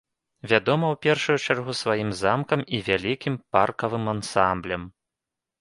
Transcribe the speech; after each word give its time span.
Вядома 0.51 0.85
ў 0.93 0.95
першую 1.05 1.37
чаргу 1.51 1.75
сваім 1.81 2.09
замкам 2.23 2.65
і 2.79 2.81
вялікім 2.89 3.35
паркавым 3.57 4.05
ансамблем. 4.19 4.91